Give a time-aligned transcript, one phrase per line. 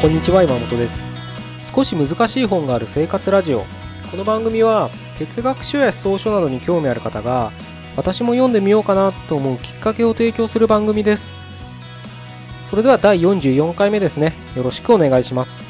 [0.00, 1.04] こんにちは山本です。
[1.74, 3.66] 少し難しい本がある生活ラジオ。
[4.10, 4.88] この番組は
[5.18, 7.52] 哲学書や思想書などに興味ある方が
[7.96, 11.34] 私も読んでみようかなと思うきっかけを提供する番組です。
[12.70, 14.32] それでは第44回目ですね。
[14.56, 15.68] よろしくお願いします。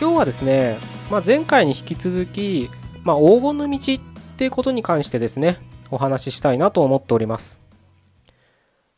[0.00, 0.80] 今日はですね、
[1.12, 2.68] まあ、前回に引き続き、
[3.04, 3.98] まあ、黄金の道っ
[4.36, 5.60] てことに関してですね
[5.92, 7.60] お話ししたいなと思っております。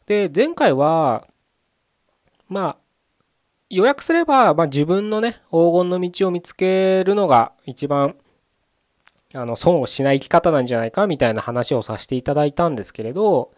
[0.07, 1.27] で前回は
[2.49, 2.86] まあ
[3.69, 8.15] 予約すれば、まあ、自分のね黄金の道を見つけるのが一番
[9.35, 13.53] あの損をしない生き方なんじゃないかみたいな話をさせていただいたんですけれど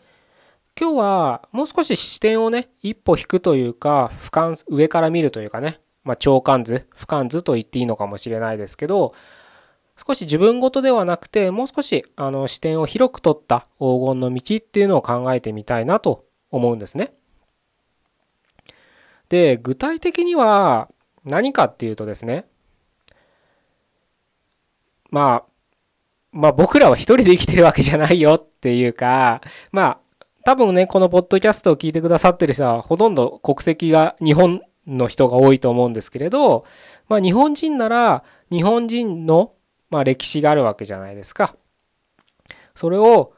[0.81, 9.15] 今日はもう少し視点をね一歩引くというか俯瞰上から見るというかね、まあ、長官図俯瞰図と言っていいのかもしれないですけど
[9.97, 17.12] 少し自分ごとではなくてもう少しあの視点を広く取った黄金の道っていうのを考えてみたいなと思うんですね。
[19.29, 20.89] で具体的には
[21.25, 22.47] 何かっていうとですね
[25.11, 25.45] まあ
[26.33, 29.41] まあ僕らは一人で生きてるわけじゃないよっていうか
[29.73, 29.99] まあ
[30.45, 36.65] 多分ねこのポッドキャストを聞いてくださってる人はほとんど国籍が日本の人が多いと思うんですけれど
[37.09, 39.53] まあ日本人なら日本人の
[39.91, 41.56] まあ歴史があるわけじゃないですか。
[42.75, 43.33] それを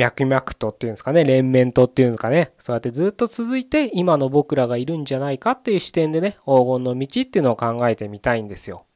[0.00, 8.86] 脈々とっていうんですかね連綿とっていうんですかねそうやってずっと続いて今の僕らがいるんじゃないかっていう視点でね黄金の道っていうのを考えてみたいんですよ。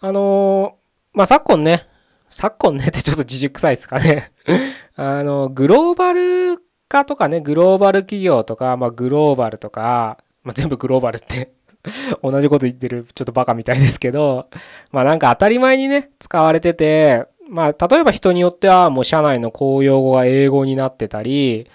[0.00, 1.86] あのー、まあ昨今ね
[2.30, 4.32] 昨今ねってちょっと自軸臭いですかね
[4.94, 11.52] あのグローバル化とかねグローバル企業とか、まあ、グローバルとか、まあ、全部グローバルって
[12.22, 14.48] 同じこと言ってるちょっとバカみたいですけど
[14.92, 21.68] まあなんか当たり前にね使われててまあ、例えば人によってはもう社内の公用語が英語になってたり、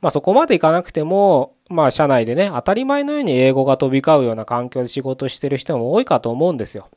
[0.00, 6.88] まあそこまでいかなくても、まあ社内でね、当たり前のように英語が飛び交うような環境で仕事してる人も多いかと思うんですよ。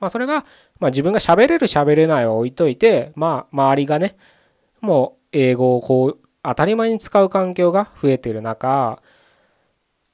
[0.00, 0.46] まあそれが、
[0.78, 4.16] まあ自分が喋れる喋れないは置いといて、まあ周りがね、
[4.80, 9.02] もう英語をこう当たり前に使う環境が増えてる中、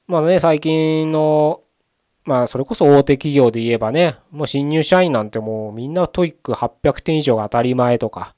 [0.07, 1.61] まあね、最近の
[2.23, 8.35] まあ、それこそ大手企業で言えばね、もう新入社員なんてもうみんな TOEIC 800点以上が当たり前とか。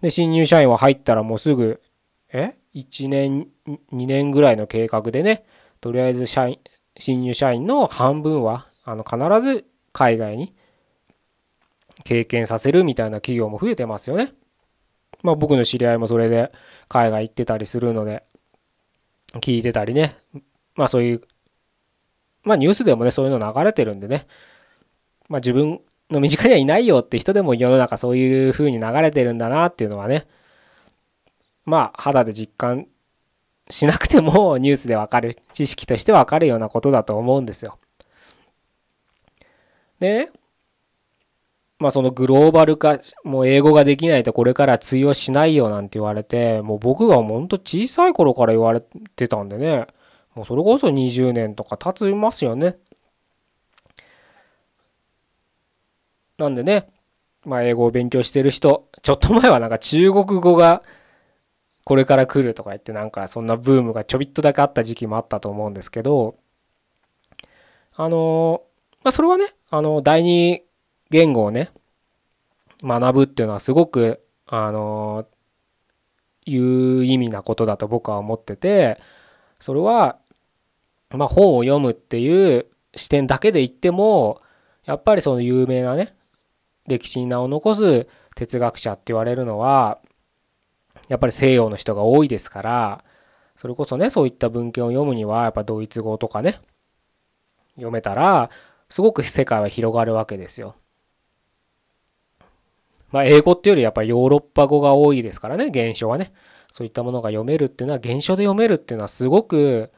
[0.00, 1.80] で、新入社員は入ったらもうすぐ、
[2.32, 3.48] え ?1 年、
[3.92, 5.44] 2年ぐらいの計画でね、
[5.80, 6.58] とりあえず社員、
[6.96, 10.54] 新入社員の半分は、あの、必ず海外に
[12.04, 14.32] 経験させるみたいな企業も増えてますよね。
[15.24, 16.52] まあ僕の知り合いもそれで
[16.88, 18.22] 海外行ってたりするので、
[19.40, 20.16] 聞いてたりね。
[20.74, 21.22] まあそういう
[22.48, 24.26] まあニュースでもね、そういうの流れてるんでね、
[25.28, 30.26] まあ自分の身近にはいないよって人でも世の中そういう風に流れてるんだなっていうのはね、
[31.66, 32.86] まあ肌で実感
[33.68, 37.78] しなくても ニュースでわかる、知識としてわかるようなことだと思うんですよ。
[40.00, 40.30] で、
[41.78, 48.82] まあそのグローバル化、もう英語ができないとこれから通用しないよなんて言われて、もう僕がほんと小さい頃から言われ
[49.16, 49.86] てたんでね、
[50.38, 52.76] もうそれこそ20年とか経ちますよね。
[56.38, 56.88] なんでね、
[57.44, 60.84] まあ英語を勉強してる人、ちょっと前はなんか中国語が
[61.82, 66.36] これから来るとか言ってなんかそんなブームがちょびっとだけあった時期もあったと思うんですけど、
[67.96, 68.62] あの、
[69.02, 70.62] まあそれはね、あの、第二
[71.10, 71.72] 言語をね、
[72.80, 75.26] 学ぶっていうのはすごく、あの、
[76.46, 79.00] 有意味なことだと僕は思ってて、
[79.58, 80.20] それは
[81.10, 84.42] まあ、本を読むっていう視点だけで言っても
[84.84, 86.14] やっぱりその有名なね
[86.86, 90.00] 歴史に名を残す哲学者って言われるのは
[91.08, 93.04] やっぱり西洋の人が多いですから
[93.56, 96.60] それこそねそういった文献を読むにはやっぱドイツ語とかね
[97.74, 98.50] 読めたら
[98.88, 100.76] すごく世界は広がるわけですよ。
[103.10, 106.32] まあ英語っていうよりやっぱりヨーロッパ語が多いですからね現象はね
[106.70, 109.90] そういったものが読めるっていうのは現象で読めるっていうのはすごく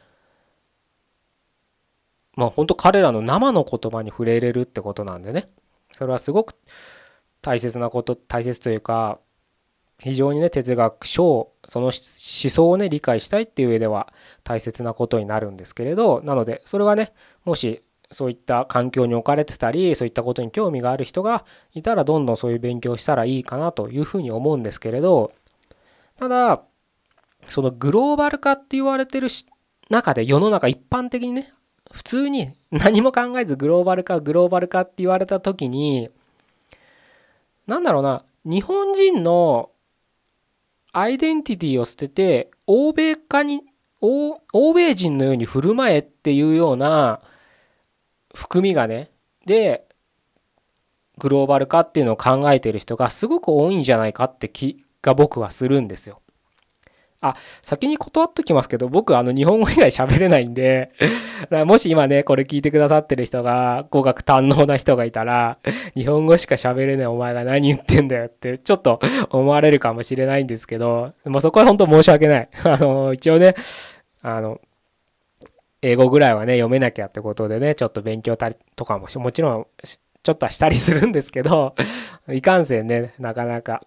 [2.41, 5.51] まあ本当彼らの生の言葉に触れれるってことなんでね。
[5.93, 6.55] それはすごく
[7.43, 9.19] 大切なこと大切というか
[9.99, 14.11] 非常にね哲学書その思想をね理解したいっていう上では
[14.43, 17.13] 大切なことになるんですけれどなのでそれがね
[17.45, 21.45] もしそういった環境に置かれてたりそういったことに興味がある人が
[21.75, 25.31] いたらどんどんそういう勉強したらいいかなというふうに思うんですけれど
[26.19, 26.63] ただ
[27.45, 29.29] そのグローバル化って言われてる
[29.91, 31.53] 中で世の中一般的にね
[31.93, 36.09] 普通に何も考えずグローバル化グローバル化って言われた時に
[37.67, 39.71] 何だろうな日本人の
[40.93, 43.63] アイデンティティを捨てて欧米化に
[44.01, 44.41] 欧
[44.73, 47.21] 米人のように振る舞えっていうような
[48.35, 49.11] 含みがね
[49.47, 49.87] で
[51.19, 56.23] グローバル化っていうのを考えてる人がすごく多いんじゃないかって気が僕はするんですよ。
[57.23, 60.93] あ、先に断っときますけど、僕、あの、日本語以外喋れないんで
[61.67, 65.59] もし今ね、これ聞いてくださってる人が、語学堪能な人がいたら、
[65.95, 69.01] 日本語しか喋れないお前が何言ってんだよって、ちょっと
[69.31, 72.49] 思われるかもしれないんですけど、もうそこは本当申し訳ない。
[72.65, 73.55] あの、一応ね、
[74.23, 74.59] あの、
[75.83, 79.67] 英語ぐらいはね、読めなきゃってことでね、ちょっと勉強たりとかももちろん、
[80.23, 81.75] ちょっとはしたりするんですけど、
[82.29, 83.83] いかんせんね、なかなか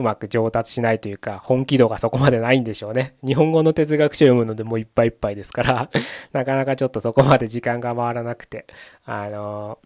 [0.00, 3.14] うまく上達しないというか本気度がそこまでないんでしょうね。
[3.24, 5.90] 日本語の哲学書読むのでもういっぱいいっぱいですから
[6.32, 8.66] なかなかちょっとそこまで時間が回らなくて
[9.04, 9.78] あの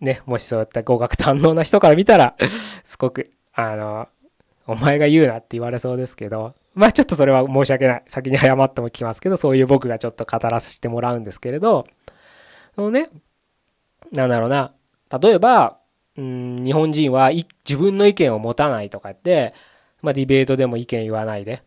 [0.00, 2.34] ねもしそういった語学堪能な人から見たら
[2.84, 4.08] すごくあの
[4.66, 11.86] お前が言うなって言われそうですけどまあちょっとそれは申し訳ない先に謝っても聞きますけどそういう僕がちょっと語らせてもらうんですけれど
[12.74, 13.08] そのね
[14.10, 14.72] なんだろうな
[15.20, 15.78] 例えば
[16.16, 19.54] うん日本人は自分の意見を持たないとかって、
[20.02, 21.62] まあ、ディベートでも意見言わないで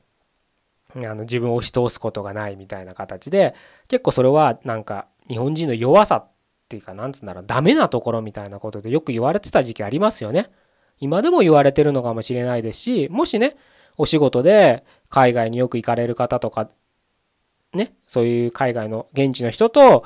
[0.95, 3.55] あの自分を押し通すことがないみたいな形で
[3.87, 6.31] 結構それはなんか日本人の弱さっ
[6.69, 10.51] ていうかなんつうんだろうダメなところみたいなことでよく言われてた時期ありますよね。
[10.99, 13.57] 今でも言われてるのかもしれないですしもしね
[13.97, 16.69] お仕事で海外によく行かれる方とか
[17.73, 20.05] ねそういう海外の現地の人と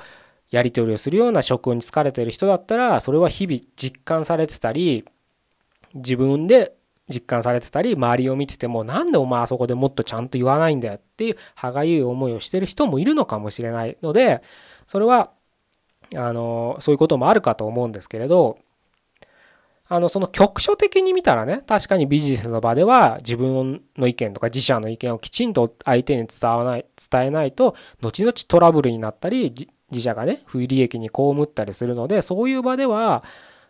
[0.51, 5.05] やり取りをするような職に疲れてる人だったらそれは日々実感されてたり
[5.93, 6.73] 自分で
[7.07, 14.41] 実感されてたり周りを見ててもなんでお前あそこでもっとちゃんと言わないんだよっていう歯がゆい思いをしてる人もいるのかもしれないので
[14.87, 15.31] それは
[16.15, 18.59] あのそういうこともあるかと思うんですけれど
[19.91, 29.51] あのその局所的に見たらね確かにビジネスの場では自分の意見とか自社の意見をきちんと相手に伝わない伝えないと後々トラブルになったり
[29.91, 33.23] 自社がね不利益に被ったりするのでそういう場では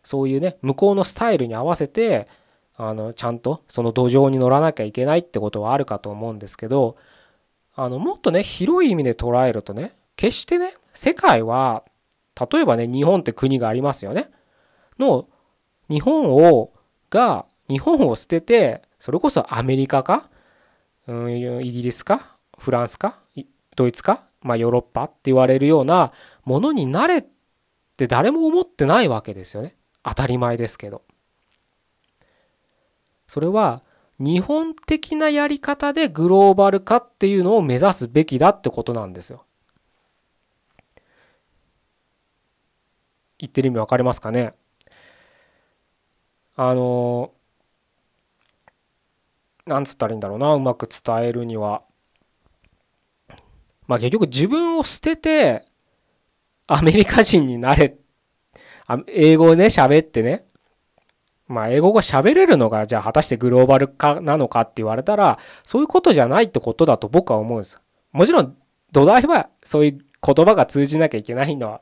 [0.04, 2.28] そういうね向こうのスタイルに合わせて
[2.76, 6.96] あのちゃんとその土壌に乗らなきゃいけないってことはあるかと思うんですけど
[7.76, 11.84] あのもっとね広い意味で捉えるとね決してね世界は
[12.52, 14.30] 例えばね日本って国がありますよね。
[14.98, 15.28] の
[15.90, 16.72] 日本を
[17.10, 20.30] が日本を捨ててそれこそアメリカか、
[21.08, 23.20] うん、イギリスかフランスか
[23.76, 26.14] ドイツかまあ、ヨーロッパって言われるような
[26.46, 27.26] ものになれっ
[27.98, 29.76] て誰も思ってないわけですよね。
[30.04, 31.02] 当たり前ですけど。
[33.28, 33.84] それは
[34.18, 39.46] 日本的なやり方でグローバル化っていうのを目指すべきだってことなんですよ。
[43.38, 44.54] 言ってる意味分かりますかね？
[46.56, 47.32] あの
[49.66, 50.54] なんつったらいいんだろうな。
[50.54, 51.84] うまく伝えるには。
[53.90, 55.64] まあ結局自分を捨てて
[56.68, 57.98] アメリカ人になれ、
[59.08, 60.46] 英語をね、喋ってね、
[61.48, 67.80] まあ英語が喋れるのがじゃあ果たしてグローバル化なのかって言われたらそういうことじゃないってことだと僕は思うんです。
[68.12, 68.56] もちろん
[68.92, 71.82] 土台はそういう言葉が通じなきゃいけないのは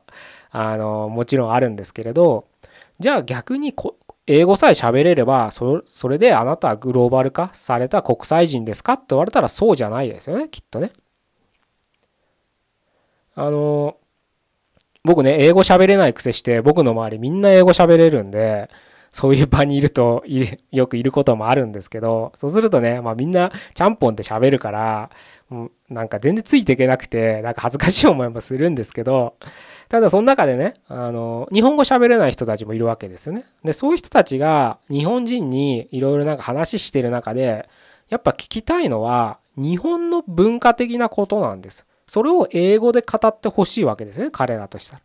[0.50, 2.46] あのもちろんあるんですけれど
[2.98, 3.74] じゃあ逆に
[4.26, 10.92] 英語さえ喋れればそれであなたはグローバル化された国際人ですかって言われたらそうじゃないですよねきっとね。
[13.38, 13.96] あの、
[15.04, 18.68] 僕ね、英語喋れない癖して、僕の周りみんな英語喋れるんで、
[19.12, 20.22] そういう場にいると
[20.70, 25.10] よくいることもあるんですけど、そうするとね、まあみんなちゃんぽんって喋るから、
[25.88, 29.36] なんか全然ついていけなくて、なんか恥ずかしい思いもするんですけど、
[29.88, 33.44] ただその中でね、あの、日本語喋れない人たちもいるわけですよね。
[33.64, 37.68] で、そういう人たちが日本人にいろいろなんか話してる中で、
[38.08, 41.86] やっぱ聞きたいのは日本の文化的なことなんです。
[42.08, 45.02] それを英語で語ってほしいわけですね彼らとしたら。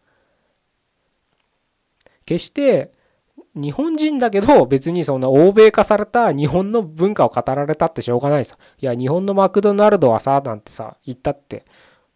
[2.26, 2.92] 決して
[3.56, 8.58] 日本人だけど別にそんな欧米化された日本の文化を語られたってしょうがないですよ。
[8.82, 11.66] いや日本のマクドナルドはさなんてさ言ったって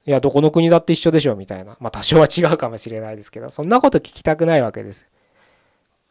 [0.07, 5.05] いやどこの国だって一緒でしょみたいなまあ多少は違うかもしれないですけどそんなこと聞きたくないわけです。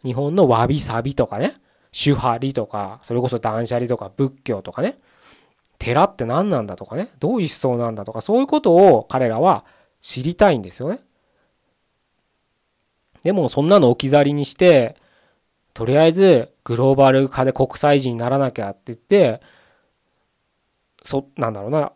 [0.04, 1.56] 日本のわびさびとかね
[1.92, 4.98] 手張りとかそれこそ断捨離とか仏教とかね
[5.78, 9.64] 寺って何なんだとかねどういう思想なんだとかそういうことを彼らは
[10.00, 11.00] 知りたいんですよね。
[13.22, 14.96] でもそんなの置き去りにして
[15.74, 19.40] とりあえずグローバル化で国際人にならなきゃって言って
[21.02, 21.92] そなんだろうな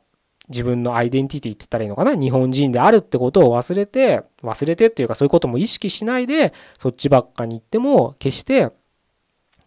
[0.49, 8.71] 自分のアイデンティティって言ったらいいのかな日本人であるってことを忘れて忘れてっていうかそういうことも意識しないでそっちばっかに行っても決して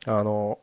[0.06, 0.60] あの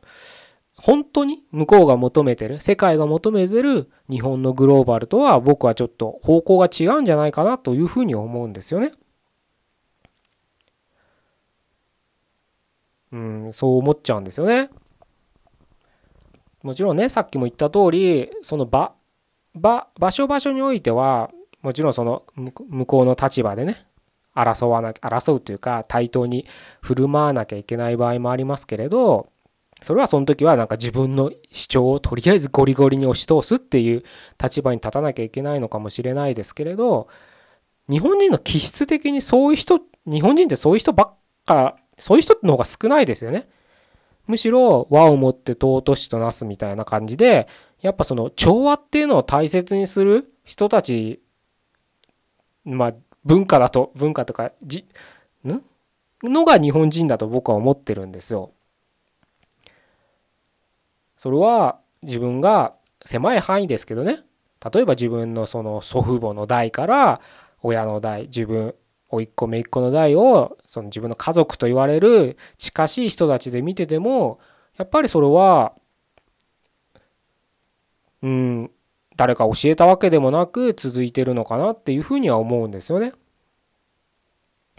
[0.81, 8.91] 本当に向こうが求めてる世界が求めてる日本のグローバルとは僕はちょっと方向が違うんじゃないかなというふうに思うんですよね。
[13.11, 14.69] うん、そう思っちゃうんですよね。
[16.63, 18.93] もちろんねさっきも言った通りその場
[19.53, 23.85] 場場所場所においてはもちろんその向こうの立場でね
[24.35, 26.45] 争わな争うというか対等に
[26.81, 29.30] 振る舞わなきゃいけない場合もありますけれど
[29.81, 34.03] それはその時はなんか自分の主張をとりあえずゴリゴリに押し通すっていう
[34.41, 37.07] 立場に立たなきゃいけないのかもしれないですけれど
[37.89, 41.13] 日本人の気質的にそういう人日本人ってそういう人ばっ
[41.45, 43.47] かそういう人の方が少ないですよね。
[44.27, 47.47] むしろ和をもって尊しとなすみたいな感じで
[47.81, 51.21] やっぱその調和っていうのを大切にする人たち
[52.63, 52.93] まあ
[53.25, 54.85] 文化だと文化とかじ
[55.43, 55.61] ん？
[56.23, 58.51] のが日本人だと僕は思ってるんですよ。
[61.21, 62.73] それは自分が
[63.05, 64.23] 狭い範囲ですけどね
[64.73, 67.21] 例えば自分のその祖父母の代から
[67.61, 68.73] 親の代自分
[69.07, 74.39] 甥っ子姪っ子の代をその自分の家族と言われる近しい人たちで見てても
[74.77, 75.73] やっぱりそれは
[78.23, 78.71] うん
[79.15, 83.13] 誰か教えたわけでもなく続いてるのかなっていうふうには思うんですよね。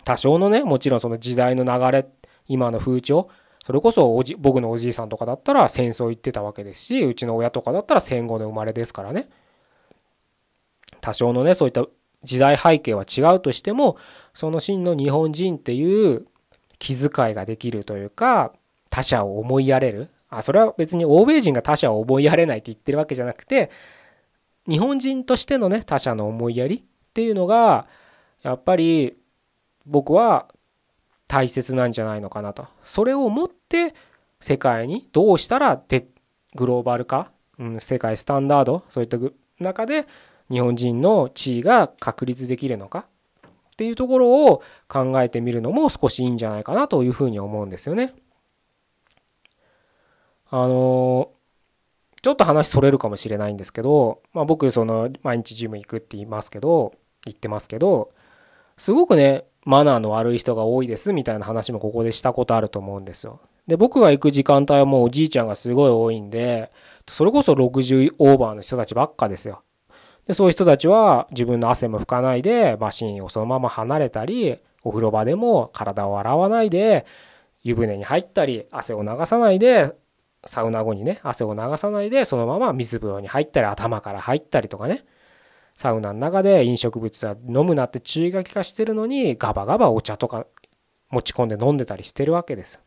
[0.03, 2.09] 多少のねもちろんその時代の流れ
[2.49, 3.29] 今の風潮
[3.65, 9.29] それこそおじ僕のおじいさんとかだったら戦争行ってたわけですしうちの親とかだったら戦後の生まれですからね。
[11.01, 11.85] 多少のねそういった
[12.25, 13.97] 時代背景は違うとしても
[14.35, 16.27] その真の日本人っていう
[16.79, 18.53] 気遣いができるというか
[18.91, 20.11] 他者を思いやれる。
[20.29, 23.71] あそれは別に欧米人が他者を思いやれないって言ってるわけじゃなくて
[24.67, 27.87] 日本人としてのね他者の思いやりっていうのが
[28.43, 29.15] やっぱり
[29.85, 30.49] 僕は
[31.33, 33.95] 大切なんじゃないのかなとそれをもって
[34.39, 36.07] 世界にどうしたらで
[36.55, 39.17] グローバル化、うん、世界スタンダードそういった
[39.59, 40.07] 中で
[40.51, 43.07] 日本人の地位が確立できるのか
[43.47, 48.13] っていうところを考えてみるのも少しいいんじゃないかなというふうに思うんですよね。
[50.51, 51.31] あの
[52.21, 56.93] ちょっと話それるかもしれないんですけど、まあ、僕その毎日ジム行くって言いますけど
[57.25, 58.13] 言ってますけど
[58.77, 63.41] すごくねマナーの悪い人が多いですみたいな話もここでしたことあると思うんですよ。
[63.67, 66.73] で僕が行く時間帯はもうおじいちゃんがすごい多いんで
[67.09, 69.63] それこそ60オーバーの人たちばっかですよ。
[70.27, 77.07] でそういう人たちは自分の汗も拭かないでマシンをそのまま離れたりお風呂場でも体を洗わないで
[77.63, 79.95] 湯船に入ったり汗を流さないで
[80.45, 85.05] サウナ後にね汗を流さないでそのまま水風呂に入ったり頭から入ったりとかね
[85.75, 90.47] サウナの中で飲食物は飲むなって注意書き化してるのにガバガバお茶とか
[91.11, 92.81] 持ち込んで飲んでたりしてるわけです。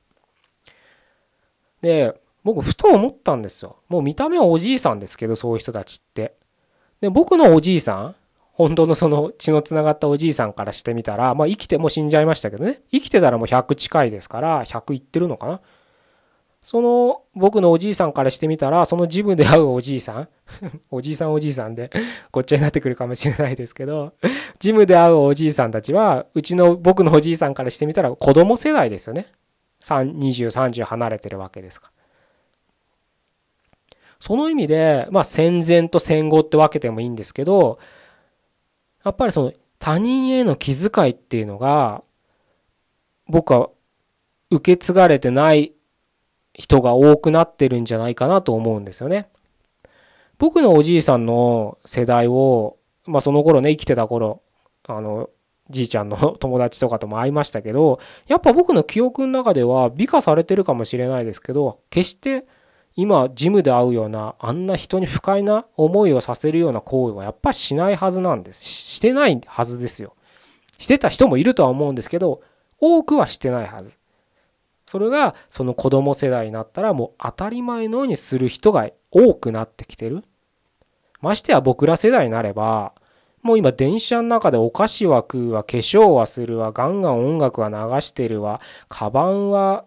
[1.82, 3.78] で僕ふと思ったんですよ。
[3.90, 6.36] もう見た目はおじいさんですけどそういう人たちって。
[7.02, 8.16] で僕のおじいさん
[8.54, 15.62] 本当のその血のつながったおじいさんからしてみたらまあ生きても死んじゃいましたけどね生きてたらもう100近いですから100いってるのかな
[16.66, 20.30] その僕のおじいさんからしてみたらそのジムで会うおじいさん
[20.90, 21.92] おじいさんおじいさんで
[22.32, 24.14] ごっちゃになってくるかもしれないですけど
[24.58, 29.28] ジムで会うおじいさんたちはうちの僕のおじいさんからしてみたら子供世代ですよね。
[29.80, 31.92] 2030離れてるわけですか
[34.20, 37.78] その意味でまあ戦前と戦後って分けてもいいんですけど
[39.04, 42.04] やっぱりその他人への気遣いっていうのが
[43.28, 43.70] 僕は
[44.50, 45.75] 受け継がれてない
[46.58, 49.28] 人が多くなってるんじゃないかなと思うんですよね。
[50.38, 54.42] 僕のおじいさんの世代を、まあその頃ね、生きてた頃、
[54.88, 55.30] あの、
[55.70, 62.46] じいちゃんの 友達とかとも会いましたけど、やっぱ僕の記憶の中では美化されてるかもしれないですけど、決して
[62.96, 68.64] 今ジムで会うようなあんな人に不快な思いをさせるような行為はやっぱしないはずなんです。
[68.64, 70.14] してないはずですよ。
[70.78, 72.42] してた人もいるとは思うんですけど、
[72.80, 73.98] 多くはしてないはず。
[74.86, 80.24] それがその子供世代になったらもう当たり前のようにする人が多くなってきてる。
[81.22, 82.94] ましてや僕ら世代になれば
[83.42, 89.86] もう今電車の中でお菓子は食うわ化粧はするわガンガン音楽は流してるわカバンは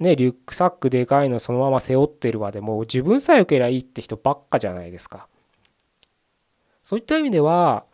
[0.00, 5.28] ねリュックサックでかいのそのまま背負ってるわでもう自分さえ受けりゃいいって人ばっかじゃないですか。
[6.82, 7.84] そういった意味では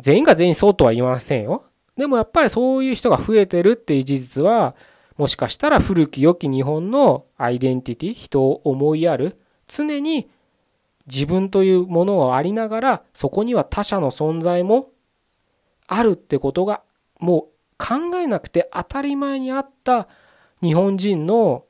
[0.00, 1.64] 全員が全員そうとは言いませんよ。
[1.96, 4.74] でもやっぱりそういう人が増えてるっていう事実は
[5.20, 9.36] もしかしたら古き良き日本のアイデンティティ人を思いやる
[9.68, 10.30] 常に
[11.06, 14.88] 自分というものをありながらそこには他者の存在も
[15.86, 16.80] あるってことが
[17.18, 20.08] もう考えなくて当たり前にあった
[20.62, 21.66] 日本人の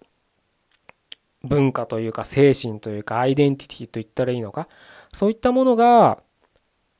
[1.42, 4.68] 文化というか精神というかアイデンティティと言ったらいいのか
[5.12, 6.22] そういったものが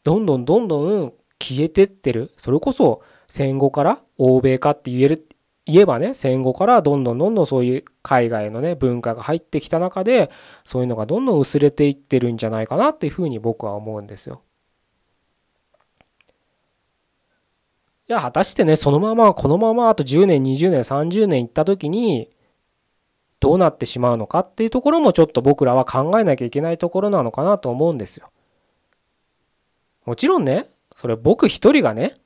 [0.03, 2.33] どんどんどんどん消えてってる。
[2.37, 5.30] それこそ戦後から欧米化って言える
[5.71, 10.31] 言えばね戦後からどんどんどんどんそういう海外のね文化が入ってきた中で
[10.65, 14.43] そういうのがどんどん薄れていってるんじゃないかなっていうふうに僕は思うんですよ。
[18.09, 22.29] いや果たしてねそのままこのままあと10年20年30年いった時に
[23.39, 28.31] どうなってしまうのかっていうところもちょっと僕らは考えなきゃいけないところなのかなと思うんですよ。
[30.05, 32.17] もちろんねそれ僕一人がね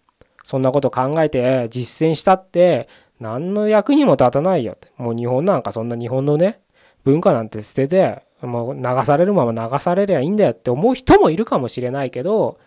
[0.42, 2.88] そんなこと考えて実践したって
[3.24, 4.92] 何の役にも立たないよって。
[4.98, 6.60] もう日本なんかそんな日本のね、
[7.04, 12.58] 文化なんて捨てて、もう流されるまま流されりゃいいんだよって思う人もいるかもしれないけど、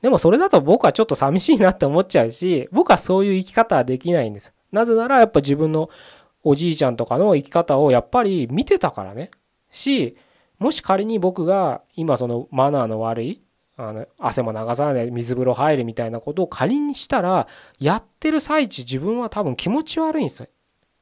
[0.00, 4.54] でもそれだと僕はちょっと寂しいなって思っちゃうし、僕はそういう生き方はできないんです。
[4.72, 5.90] なぜならやっぱ自分の
[6.42, 9.30] おじいちゃんとかの生き方をやっぱり見てたからね。
[9.70, 10.16] し、
[10.58, 13.42] もし仮に僕が今そのマナーの悪い
[13.78, 17.46] あの汗も流さない水風呂入るみたいなことを仮にしたら
[17.78, 20.48] やってる最中自分は多分気持ち悪いんですよ。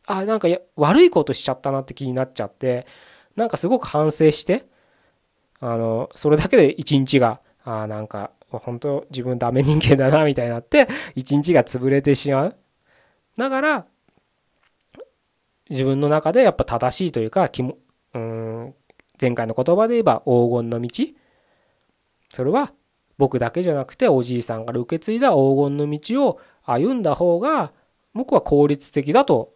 [0.06, 2.86] あなんか悪いことしちゃったなって気になっちゃって
[3.36, 4.66] なんかすごく反省して
[5.60, 12.56] あのそれだけで一日があなんか本当自分ダメ人間だなみたいになって一日が潰れてしまう。
[13.36, 13.86] だから
[15.70, 17.50] 自分の中でやっぱ正しいというか
[18.14, 18.74] うん
[19.20, 21.06] 前回の言葉で言えば黄金の道
[22.34, 22.72] それは
[23.16, 27.72] 僕だけじゃなくておじいさんから受け継いだ黄金の道を歩んだ方が
[28.12, 29.54] 僕は効率的だと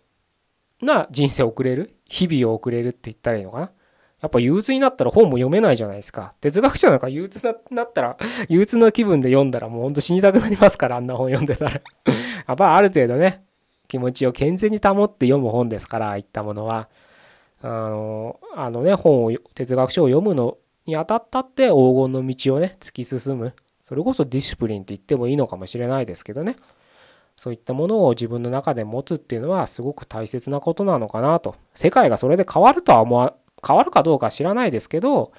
[0.80, 3.73] な人生を送れる日々を送れるって言ったらいいのかな
[4.20, 6.35] やっぱ憂鬱になったら本も読めないじゃないですか。
[6.40, 8.16] 哲学者なんか憂鬱になったら、
[8.49, 11.70] 憂鬱な気分で読んだらもうほんと死にたくなりますから、あんな本読んでたら。
[12.48, 13.44] やっぱある程度ね、
[13.87, 16.88] 気持ちを健全に保って読む本ですから、ああいったものは。
[17.62, 23.55] あの、あのね、本を、哲学書を読むのにあたったって黄金の道をね突き進む。
[23.83, 26.57] それこそディシプリンって言ってもいいのかもしれないですけどね。
[27.37, 31.55] そういったものを自分の中で持つっていうのはすごく大切なことなのかなと。
[31.74, 33.35] 世界がそれで変わるとは思わ
[33.66, 35.33] 変わるかどうか知らないですけど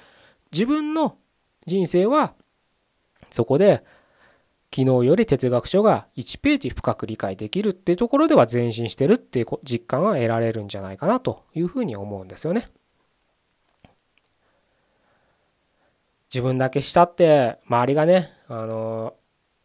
[0.52, 1.16] 自分の
[1.66, 2.34] 人生は
[3.30, 3.84] そこで
[4.74, 12.68] 昨日より哲学書が1ページ深く理解できるっていうところでは前進してるっていう実感が得られるんじゃないかなというふうに思うんですよね。
[16.32, 19.14] 自分だけしたって周りがねあの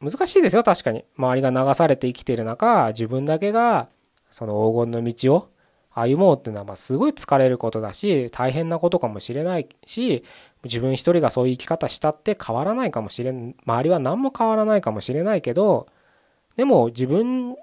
[0.02, 1.06] 難しいですよ確かに。
[1.18, 3.88] 周りが流されて生きてる中自分だけが
[4.32, 5.50] その黄金の道を
[5.92, 10.26] 歩もうっていうのはまあすごい疲れることだし大変なことかもしれないし
[10.64, 15.88] 自分一人がそういう生き方したって変わらないかもしれん周りは何も変わらないかもしれないけど
[16.58, 17.56] でも自分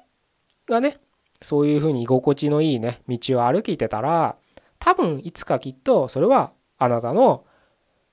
[0.69, 0.99] がね
[1.43, 4.37] そういうふうに居心地のいいね道を歩いてたら
[4.79, 7.45] 多分いつかきっとそれはあなたの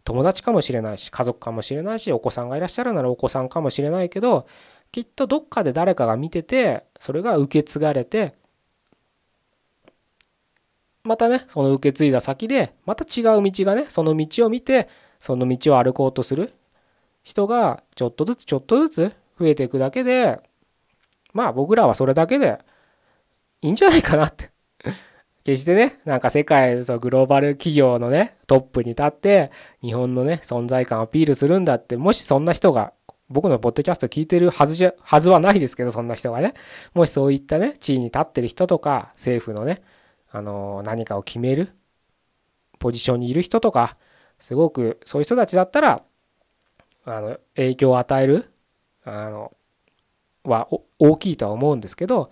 [0.04, 4.48] 友達かもしれないし家族かもしれないしお子さんがいらっしゃるならお子さんかもしれないけど
[4.92, 8.34] きっとどっかで誰かが見ててそれが受け継がれて
[11.04, 16.54] またねその受け継いだ先でまた違う道がねその道を見てその道を歩こうとする
[17.24, 20.40] 人がちょっとずつちょっとずつ増えていくだけで
[21.34, 22.60] まあ僕らはそれだけで
[23.62, 24.52] いいんじゃないかなって。
[25.50, 32.94] 決してね、なんか世界のグローバル企業のね、トップに立って、日本のね、存在感をアピールするんだって、もしそんな人が、
[33.30, 36.54] 僕のポッドキャスト聞いてるはずじゃ、はずはないですけど、そんな人がね、
[36.94, 39.82] もしそういったね、地位に立ってる人とか、政府のね、
[40.32, 41.74] あの、何かを決める、
[42.78, 43.98] ポジションにいる人とか、
[44.38, 46.04] すごくそういう人たちだったら、
[47.06, 48.52] あの、影響を与える、
[49.04, 49.52] あの、
[50.44, 52.30] は大きいとは思うんですけど、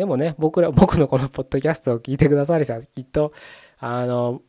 [0.00, 3.34] でもね、僕ら、 僕のこのポッドキャストを聞いてくださる人はきっと、
[3.78, 4.40] あの、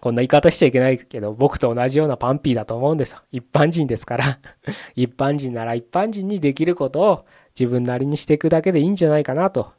[0.00, 3.20] こんな言い方しちゃいけないけど、僕と同じようなパンピーだと思うんですよ。
[3.30, 4.40] 一般人ですから
[4.96, 7.24] 一般人なら一般人にできることを
[7.56, 9.72] 自分なりにしていくだけでいいんじゃないかなと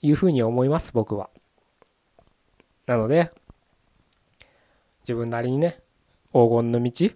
[0.00, 1.28] いうふうに思います、僕は。
[2.86, 3.30] なので、
[5.00, 5.80] 自分なりにね、
[6.32, 7.10] 黄金の道、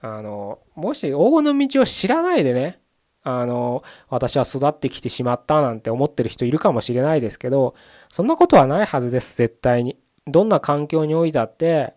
[0.00, 2.80] あの、もし黄金の道を知らないでね、
[3.28, 7.74] あの私は育ってきてしまったなんて思ってる人いるかもしれないですけど
[8.08, 9.98] そんなことはないはずです絶対に。
[10.28, 11.94] どんな環境においたって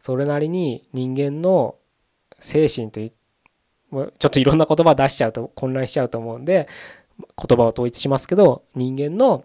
[0.00, 1.76] それなりに人間の
[2.38, 6.68] 精神といちょっといろんな言葉出しちゃうと混乱しちゃうと思うんで
[7.18, 9.44] 言葉を統一しますけど人間の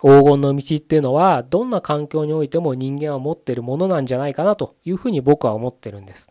[0.00, 6.28] 黄金の道っていうのはどんな環境においても人間は持ってるものなんじゃないかなというふうに僕は思ってるんです。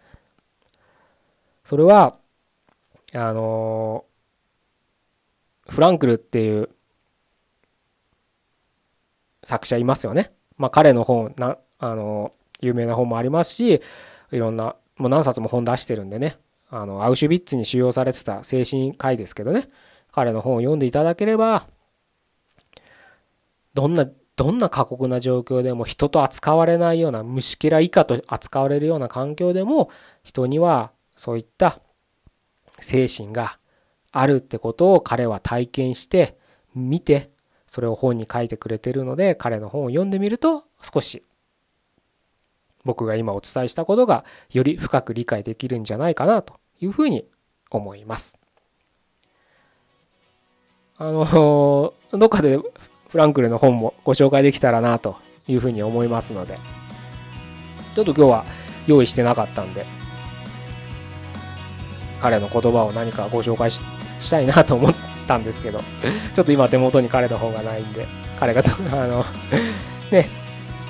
[1.64, 2.18] それは
[3.14, 4.06] あの
[5.70, 6.70] フランクルっていう
[9.44, 10.34] 作者いますよね。
[10.58, 13.82] まあ、彼の本なあの有名な本もありますし
[14.32, 16.38] いろんなもう何冊も本出してるんでね
[16.70, 19.68] あのアウシュビッツに収容されてた精神科医ですけどね
[20.12, 21.68] 彼の本を読んでいただければ
[23.74, 29.90] どんなどんな過酷な状況でも人と扱われないような虫けら以下と扱われるような環境でも
[30.24, 31.80] 人にはそういった
[32.80, 33.60] 精神が
[34.12, 36.38] あるってことを彼は体験して
[36.76, 37.30] 見て
[37.68, 41.24] それを本に書いてくれてるので彼の本を読んでみると少し
[42.86, 47.28] 僕が今お伝えしたことがより深く理解できるんじゃないかなというふうに
[47.70, 48.40] 思います。
[50.98, 52.58] あのどっかで
[53.10, 55.16] フランクルの本もご紹介できたらなと
[55.48, 56.58] いうふうに思いますので
[57.94, 58.46] ちょっと今日は
[58.88, 59.86] 用意してなかったんで
[62.22, 63.82] 彼の言葉を何かご紹介し
[64.30, 64.94] たいなと思っ
[65.28, 65.80] たんですけど
[66.34, 68.08] ちょっと今手元に彼の本がないんで
[68.40, 69.26] 彼が あの
[70.12, 70.28] ね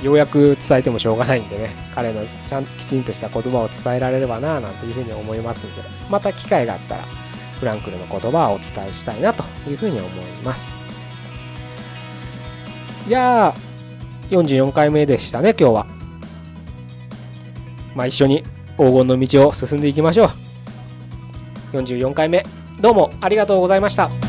[0.01, 7.03] ようやく伝えてもしょうがないんでね彼のちゃんときちんとした言葉を伝えられればななんていうふうに思いますのでまた機会があったら
[7.59, 10.11] フランクルの言葉をお伝えしたいなというふうに思い
[10.43, 10.73] ます。
[13.07, 13.53] じゃあ
[14.29, 15.85] 44回目でしたね今日は。
[17.95, 18.43] まあ一緒に
[18.77, 20.46] 黄金の道を進んでいきましょう
[21.73, 22.43] 44回目。
[22.79, 24.26] どうもありがとうございました。